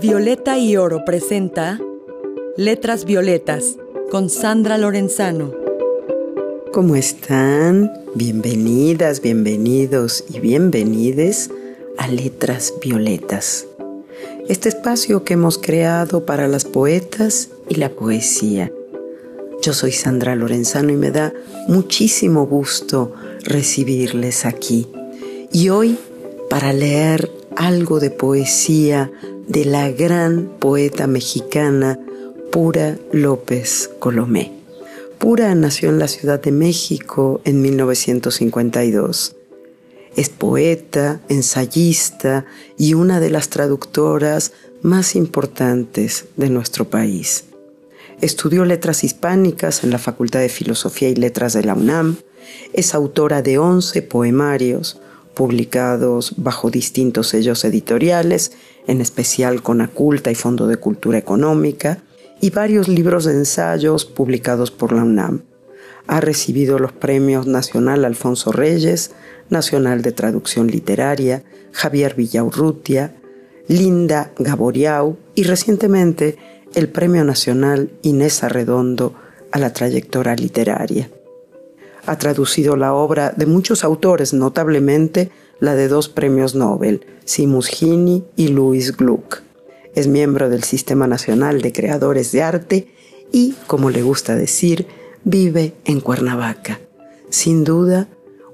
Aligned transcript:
Violeta 0.00 0.58
y 0.58 0.76
Oro 0.76 1.04
presenta 1.04 1.80
Letras 2.56 3.04
Violetas 3.04 3.76
con 4.10 4.30
Sandra 4.30 4.78
Lorenzano. 4.78 5.52
¿Cómo 6.72 6.96
están? 6.96 7.92
Bienvenidas, 8.14 9.20
bienvenidos 9.20 10.24
y 10.32 10.40
bienvenides 10.40 11.50
a 11.96 12.08
Letras 12.08 12.74
Violetas. 12.80 13.66
Este 14.48 14.68
espacio 14.68 15.24
que 15.24 15.34
hemos 15.34 15.58
creado 15.58 16.24
para 16.24 16.48
las 16.48 16.64
poetas 16.64 17.50
y 17.68 17.74
la 17.74 17.90
poesía. 17.90 18.72
Yo 19.62 19.72
soy 19.72 19.92
Sandra 19.92 20.36
Lorenzano 20.36 20.92
y 20.92 20.96
me 20.96 21.10
da 21.10 21.32
muchísimo 21.66 22.46
gusto 22.46 23.12
recibirles 23.44 24.44
aquí. 24.44 24.88
Y 25.52 25.68
hoy 25.70 25.98
para 26.50 26.72
leer 26.72 27.30
algo 27.56 28.00
de 28.00 28.10
poesía 28.10 29.10
de 29.46 29.64
la 29.64 29.90
gran 29.90 30.48
poeta 30.58 31.06
mexicana 31.06 31.98
Pura 32.52 32.98
López 33.12 33.90
Colomé. 33.98 34.52
Pura 35.18 35.54
nació 35.54 35.88
en 35.90 35.98
la 35.98 36.08
Ciudad 36.08 36.40
de 36.40 36.52
México 36.52 37.40
en 37.44 37.60
1952. 37.60 39.34
Es 40.16 40.28
poeta, 40.28 41.20
ensayista 41.28 42.44
y 42.76 42.94
una 42.94 43.20
de 43.20 43.30
las 43.30 43.48
traductoras 43.48 44.52
más 44.82 45.16
importantes 45.16 46.26
de 46.36 46.50
nuestro 46.50 46.88
país. 46.88 47.44
Estudió 48.20 48.64
letras 48.64 49.04
hispánicas 49.04 49.84
en 49.84 49.90
la 49.90 49.98
Facultad 49.98 50.40
de 50.40 50.48
Filosofía 50.48 51.08
y 51.08 51.14
Letras 51.14 51.52
de 51.52 51.64
la 51.64 51.74
UNAM. 51.74 52.16
Es 52.72 52.94
autora 52.94 53.42
de 53.42 53.58
11 53.58 54.02
poemarios, 54.02 55.00
publicados 55.34 56.34
bajo 56.36 56.70
distintos 56.70 57.28
sellos 57.28 57.64
editoriales, 57.64 58.52
en 58.86 59.00
especial 59.00 59.62
con 59.62 59.80
Aculta 59.80 60.30
y 60.30 60.34
Fondo 60.34 60.66
de 60.66 60.76
Cultura 60.76 61.18
Económica, 61.18 61.98
y 62.40 62.50
varios 62.50 62.88
libros 62.88 63.24
de 63.24 63.34
ensayos 63.34 64.04
publicados 64.04 64.70
por 64.70 64.92
la 64.92 65.02
UNAM. 65.02 65.42
Ha 66.06 66.20
recibido 66.20 66.78
los 66.78 66.92
premios 66.92 67.46
Nacional 67.46 68.04
Alfonso 68.04 68.50
Reyes, 68.50 69.12
Nacional 69.50 70.02
de 70.02 70.12
Traducción 70.12 70.68
Literaria, 70.68 71.44
Javier 71.72 72.14
Villaurrutia, 72.14 73.14
Linda 73.68 74.32
Gaboriau 74.38 75.18
y 75.34 75.42
recientemente 75.42 76.36
el 76.74 76.88
Premio 76.88 77.24
Nacional 77.24 77.90
Inés 78.02 78.42
Arredondo 78.42 79.14
a 79.52 79.58
la 79.58 79.72
trayectoria 79.72 80.34
literaria 80.34 81.10
ha 82.08 82.16
traducido 82.16 82.76
la 82.76 82.94
obra 82.94 83.32
de 83.36 83.46
muchos 83.46 83.84
autores, 83.84 84.32
notablemente 84.32 85.30
la 85.60 85.74
de 85.74 85.88
dos 85.88 86.08
premios 86.08 86.54
Nobel, 86.54 87.04
Simus 87.24 87.68
Gini 87.68 88.24
y 88.34 88.48
Louis 88.48 88.96
Gluck. 88.96 89.42
Es 89.94 90.06
miembro 90.06 90.48
del 90.48 90.64
Sistema 90.64 91.06
Nacional 91.06 91.60
de 91.60 91.72
Creadores 91.72 92.32
de 92.32 92.42
Arte 92.42 92.94
y, 93.30 93.54
como 93.66 93.90
le 93.90 94.02
gusta 94.02 94.36
decir, 94.36 94.86
vive 95.24 95.74
en 95.84 96.00
Cuernavaca. 96.00 96.80
Sin 97.28 97.64
duda, 97.64 98.08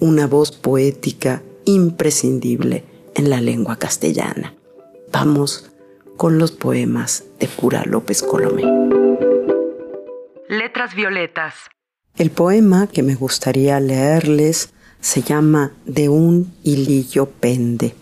una 0.00 0.26
voz 0.26 0.50
poética 0.50 1.42
imprescindible 1.64 2.84
en 3.14 3.30
la 3.30 3.40
lengua 3.40 3.76
castellana. 3.76 4.54
Vamos 5.12 5.70
con 6.16 6.38
los 6.38 6.50
poemas 6.50 7.24
de 7.38 7.46
Pura 7.46 7.84
López 7.84 8.22
Colomé. 8.22 8.64
Letras 10.48 10.94
Violetas 10.94 11.54
el 12.18 12.30
poema 12.30 12.86
que 12.86 13.02
me 13.02 13.14
gustaría 13.14 13.78
leerles 13.80 14.70
se 15.00 15.22
llama 15.22 15.72
De 15.84 16.08
un 16.08 16.52
hilillo 16.62 17.26
pende 17.28 17.94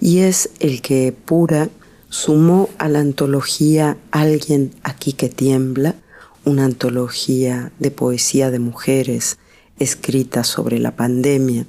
y 0.00 0.18
es 0.18 0.50
el 0.60 0.80
que 0.80 1.12
Pura 1.12 1.68
sumó 2.08 2.70
a 2.78 2.88
la 2.88 3.00
antología 3.00 3.96
Alguien 4.10 4.72
aquí 4.82 5.12
que 5.12 5.28
tiembla, 5.28 5.96
una 6.44 6.64
antología 6.64 7.72
de 7.78 7.90
poesía 7.90 8.50
de 8.50 8.60
mujeres 8.60 9.38
escrita 9.78 10.44
sobre 10.44 10.78
la 10.78 10.96
pandemia 10.96 11.66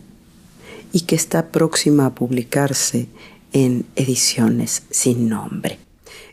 y 0.93 1.01
que 1.01 1.15
está 1.15 1.47
próxima 1.47 2.05
a 2.05 2.15
publicarse 2.15 3.07
en 3.51 3.85
ediciones 3.95 4.83
sin 4.91 5.27
nombre. 5.27 5.79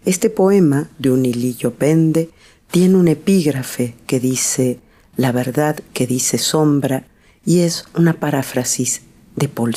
Este 0.05 0.31
poema 0.31 0.89
de 0.99 1.11
un 1.11 1.25
hilillo 1.25 1.73
pende 1.75 2.31
tiene 2.71 2.97
un 2.97 3.09
epígrafe 3.09 3.95
que 4.07 4.21
dice 4.21 4.81
la 5.17 5.33
verdad 5.33 5.79
que 5.93 6.07
dice 6.07 6.39
sombra 6.39 7.05
y 7.45 7.61
es 7.61 7.87
una 7.95 8.15
paráfrasis 8.15 9.03
de 9.35 9.49
Paul. 9.49 9.75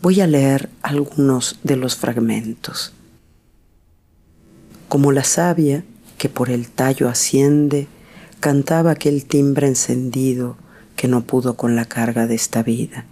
Voy 0.00 0.20
a 0.20 0.26
leer 0.26 0.70
algunos 0.82 1.58
de 1.62 1.76
los 1.76 1.96
fragmentos. 1.96 2.92
Como 4.88 5.12
la 5.12 5.24
savia 5.24 5.84
que 6.16 6.28
por 6.28 6.50
el 6.50 6.68
tallo 6.68 7.08
asciende, 7.08 7.88
cantaba 8.40 8.92
aquel 8.92 9.26
timbre 9.26 9.66
encendido 9.66 10.56
que 10.96 11.08
no 11.08 11.22
pudo 11.22 11.54
con 11.54 11.76
la 11.76 11.84
carga 11.84 12.26
de 12.26 12.34
esta 12.34 12.62
vida. 12.62 13.04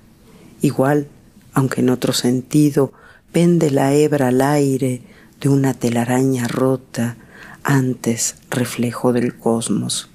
Igual, 0.62 1.08
aunque 1.52 1.82
en 1.82 1.90
otro 1.90 2.12
sentido, 2.12 2.92
pende 3.32 3.70
la 3.70 3.92
hebra 3.92 4.28
al 4.28 4.40
aire 4.40 5.02
de 5.40 5.48
una 5.48 5.74
telaraña 5.74 6.48
rota, 6.48 7.16
antes 7.62 8.36
reflejo 8.48 9.12
del 9.12 9.36
cosmos 9.36 10.08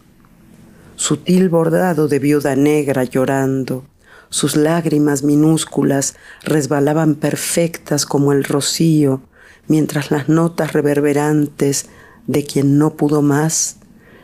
sutil 1.02 1.50
bordado 1.50 2.08
de 2.08 2.20
viuda 2.20 2.56
negra 2.56 3.06
llorando. 3.06 3.86
Sus 4.30 4.56
lágrimas 4.56 5.24
minúsculas 5.24 6.14
resbalaban 6.44 7.16
perfectas 7.16 8.06
como 8.06 8.34
el 8.34 8.44
rocío, 8.44 9.24
mientras 9.68 10.12
las 10.12 10.30
notas 10.30 10.74
reverberantes 10.74 11.88
de 12.28 12.44
quien 12.44 12.78
no 12.78 12.98
pudo 12.98 13.24
más 13.24 13.78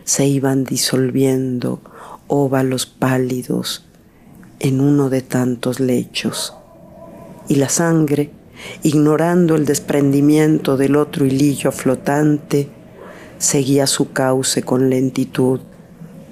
se 0.04 0.28
iban 0.28 0.66
disolviendo, 0.66 1.82
óvalos 2.28 2.86
pálidos, 2.86 3.88
en 4.60 4.80
uno 4.80 5.10
de 5.10 5.24
tantos 5.24 5.80
lechos. 5.80 6.54
Y 7.48 7.56
la 7.56 7.70
sangre, 7.70 8.30
ignorando 8.84 9.56
el 9.56 9.66
desprendimiento 9.66 10.78
del 10.78 10.96
otro 10.96 11.26
hilillo 11.26 11.72
flotante, 11.72 12.70
seguía 13.40 13.88
su 13.88 14.12
cauce 14.12 14.62
con 14.62 14.92
lentitud 14.92 15.62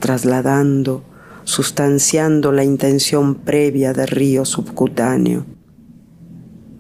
trasladando, 0.05 1.03
sustanciando 1.45 2.51
la 2.51 2.63
intención 2.63 3.33
previa 3.33 3.91
de 3.91 4.05
río 4.05 4.45
subcutáneo. 4.45 5.47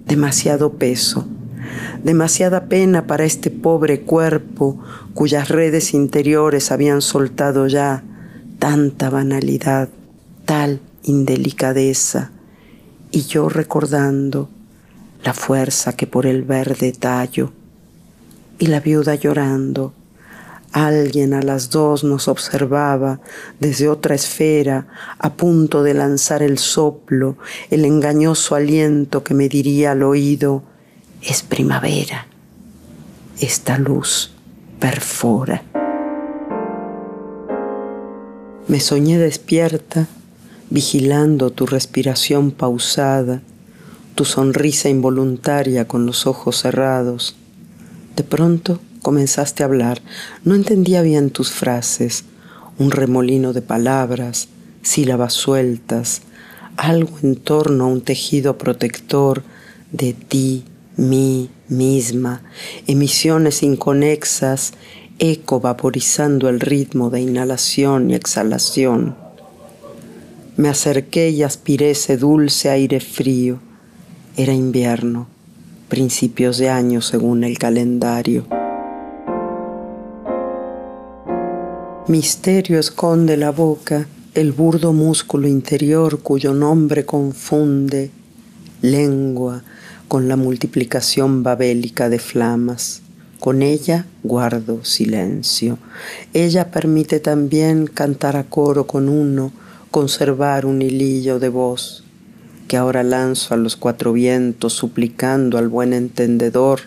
Demasiado 0.05 0.73
peso, 0.73 1.25
demasiada 2.03 2.65
pena 2.65 3.07
para 3.07 3.25
este 3.25 3.49
pobre 3.49 4.01
cuerpo 4.01 4.77
cuyas 5.15 5.49
redes 5.49 5.95
interiores 5.95 6.71
habían 6.71 7.01
soltado 7.01 7.65
ya 7.65 8.03
tanta 8.59 9.09
banalidad, 9.09 9.89
tal 10.45 10.79
indelicadeza, 11.01 12.29
y 13.09 13.23
yo 13.23 13.49
recordando 13.49 14.49
la 15.23 15.33
fuerza 15.33 15.93
que 15.93 16.05
por 16.05 16.27
el 16.27 16.43
verde 16.43 16.91
tallo, 16.91 17.53
y 18.59 18.67
la 18.67 18.81
viuda 18.81 19.15
llorando, 19.15 19.95
Alguien 20.75 21.33
a 21.33 21.41
las 21.41 21.69
dos 21.69 22.03
nos 22.03 22.27
observaba 22.27 23.21
desde 23.61 23.87
otra 23.87 24.13
esfera, 24.13 24.87
a 25.19 25.31
punto 25.31 25.83
de 25.83 25.93
lanzar 25.93 26.43
el 26.43 26.57
soplo, 26.57 27.37
el 27.71 27.85
engañoso 27.85 28.55
aliento 28.55 29.23
que 29.23 29.33
me 29.33 29.47
diría 29.47 29.93
al 29.93 30.03
oído, 30.03 30.63
es 31.21 31.43
primavera. 31.43 32.27
Esta 33.39 33.77
luz 33.77 34.33
perfora. 34.77 35.63
Me 38.67 38.81
soñé 38.81 39.17
despierta, 39.17 40.07
vigilando 40.69 41.51
tu 41.51 41.67
respiración 41.67 42.51
pausada, 42.51 43.41
tu 44.13 44.25
sonrisa 44.25 44.89
involuntaria 44.89 45.87
con 45.87 46.05
los 46.05 46.27
ojos 46.27 46.59
cerrados. 46.59 47.37
De 48.17 48.25
pronto 48.25 48.81
comenzaste 49.05 49.61
a 49.61 49.67
hablar. 49.67 50.01
No 50.43 50.55
entendía 50.55 51.03
bien 51.03 51.29
tus 51.29 51.51
frases, 51.51 52.23
un 52.79 52.89
remolino 52.89 53.53
de 53.53 53.61
palabras, 53.61 54.47
sílabas 54.81 55.33
sueltas, 55.33 56.23
algo 56.75 57.19
en 57.21 57.35
torno 57.35 57.83
a 57.83 57.87
un 57.87 58.01
tejido 58.01 58.57
protector 58.57 59.43
de 59.91 60.13
ti, 60.13 60.63
mí, 60.97 61.51
misma, 61.67 62.41
emisiones 62.87 63.61
inconexas, 63.61 64.73
eco 65.19 65.59
vaporizando 65.59 66.49
el 66.49 66.59
ritmo 66.59 67.11
de 67.11 67.21
inhalación 67.21 68.09
y 68.09 68.15
exhalación. 68.15 69.15
Me 70.57 70.67
acerqué 70.67 71.29
y 71.29 71.43
aspiré 71.43 71.91
ese 71.91 72.17
dulce 72.17 72.71
aire 72.71 72.99
frío. 73.01 73.59
Era 74.35 74.53
invierno, 74.53 75.27
principios 75.89 76.57
de 76.57 76.71
año 76.71 77.03
según 77.03 77.43
el 77.43 77.59
calendario. 77.59 78.64
Misterio 82.07 82.77
esconde 82.77 83.35
la 83.35 83.49
boca 83.49 84.05
el 84.35 84.51
burdo 84.51 84.93
músculo 84.93 85.47
interior 85.47 86.19
cuyo 86.19 86.53
nombre 86.53 87.03
confunde 87.03 88.11
lengua 88.83 89.63
con 90.07 90.27
la 90.27 90.35
multiplicación 90.35 91.41
babélica 91.41 92.07
de 92.07 92.19
flamas. 92.19 93.01
Con 93.39 93.63
ella 93.63 94.05
guardo 94.21 94.85
silencio. 94.85 95.79
Ella 96.31 96.69
permite 96.69 97.19
también 97.19 97.87
cantar 97.87 98.37
a 98.37 98.43
coro 98.43 98.85
con 98.85 99.09
uno, 99.09 99.51
conservar 99.89 100.67
un 100.67 100.83
hilillo 100.83 101.39
de 101.39 101.49
voz, 101.49 102.03
que 102.67 102.77
ahora 102.77 103.01
lanzo 103.01 103.55
a 103.55 103.57
los 103.57 103.75
cuatro 103.75 104.13
vientos 104.13 104.73
suplicando 104.73 105.57
al 105.57 105.69
buen 105.69 105.91
entendedor 105.91 106.81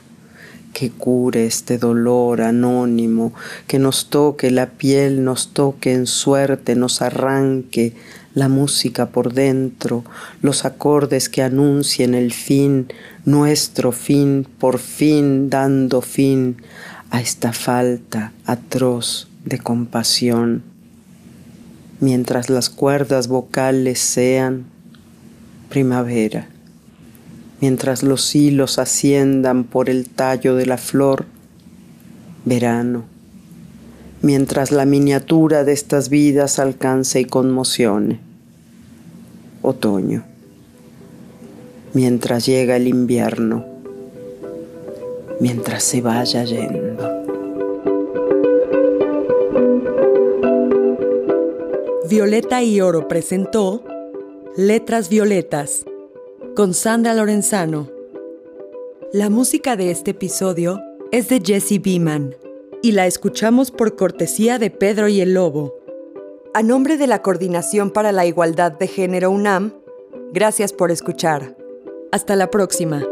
que 0.79 0.91
cure 0.91 1.45
este 1.45 1.77
dolor 1.77 2.41
anónimo, 2.41 3.33
que 3.67 3.81
nos 3.81 4.11
toque 4.11 4.53
la 4.53 4.67
piel, 4.67 5.25
nos 5.25 5.49
toque 5.49 5.93
en 5.93 6.07
suerte, 6.07 6.77
nos 6.77 7.03
arranque 7.03 7.95
la 8.33 8.49
música 8.49 9.07
por 9.07 9.33
dentro, 9.33 10.05
los 10.41 10.65
acordes 10.65 11.29
que 11.29 11.43
anuncien 11.43 12.15
el 12.15 12.33
fin, 12.33 12.87
nuestro 13.25 13.91
fin, 13.91 14.47
por 14.61 14.79
fin 14.79 15.51
dando 15.51 16.01
fin 16.01 16.59
a 17.11 17.21
esta 17.21 17.53
falta 17.53 18.33
atroz 18.47 19.27
de 19.45 19.59
compasión. 19.59 20.63
Mientras 21.99 22.51
las 22.51 22.71
cuerdas 22.71 23.27
vocales 23.27 23.99
sean 23.99 24.67
primavera 25.69 26.49
mientras 27.61 28.03
los 28.03 28.35
hilos 28.35 28.79
asciendan 28.79 29.65
por 29.65 29.91
el 29.91 30.09
tallo 30.09 30.55
de 30.55 30.67
la 30.67 30.79
flor, 30.79 31.25
verano, 32.45 33.05
mientras 34.23 34.71
la 34.71 34.85
miniatura 34.85 35.65
de 35.65 35.73
estas 35.73 36.09
vidas 36.09 36.59
alcance 36.59 37.21
y 37.21 37.25
conmocione, 37.25 38.21
otoño, 39.63 40.25
mientras 41.95 42.47
llega 42.47 42.77
el 42.77 42.87
invierno, 42.87 43.65
mientras 45.41 45.83
se 45.83 46.01
vaya 46.01 46.45
yendo. 46.45 47.19
Violeta 52.09 52.63
y 52.63 52.81
Oro 52.81 53.07
presentó 53.07 53.85
Letras 54.57 55.11
Violetas 55.11 55.85
con 56.59 56.75
Sandra 56.75 57.15
Lorenzano. 57.15 57.89
La 59.13 59.31
música 59.31 59.77
de 59.77 59.93
este 59.93 60.11
episodio 60.11 60.83
es 61.13 61.29
de 61.29 61.41
Jesse 61.41 61.81
Beeman 61.81 62.35
y 62.83 62.91
la 62.91 63.07
escuchamos 63.07 63.71
por 63.71 63.95
cortesía 63.95 64.59
de 64.59 64.69
Pedro 64.73 65.07
y 65.07 65.21
el 65.21 65.35
Lobo. 65.35 65.77
A 66.55 66.65
nombre 66.65 66.97
de 66.97 67.07
la 67.07 67.23
Coordinación 67.23 67.93
para 67.93 68.11
la 68.11 68.27
Igualdad 68.27 68.73
de 68.73 68.89
Género 68.89 69.31
UNAM, 69.31 69.73
gracias 70.33 70.73
por 70.73 70.91
escuchar. 70.91 71.57
Hasta 72.11 72.35
la 72.35 72.51
próxima. 72.51 73.05